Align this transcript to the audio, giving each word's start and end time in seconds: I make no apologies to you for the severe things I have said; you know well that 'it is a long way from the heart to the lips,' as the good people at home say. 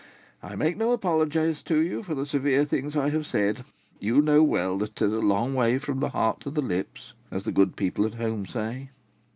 I 0.41 0.55
make 0.55 0.77
no 0.77 0.93
apologies 0.93 1.61
to 1.61 1.77
you 1.79 2.01
for 2.01 2.15
the 2.15 2.25
severe 2.25 2.65
things 2.65 2.95
I 2.97 3.09
have 3.09 3.23
said; 3.27 3.63
you 3.99 4.19
know 4.19 4.41
well 4.41 4.79
that 4.79 4.99
'it 4.99 5.05
is 5.05 5.13
a 5.13 5.19
long 5.19 5.53
way 5.53 5.77
from 5.77 5.99
the 5.99 6.09
heart 6.09 6.39
to 6.39 6.49
the 6.49 6.59
lips,' 6.63 7.13
as 7.29 7.43
the 7.43 7.51
good 7.51 7.75
people 7.75 8.07
at 8.07 8.15
home 8.15 8.47
say. 8.47 8.89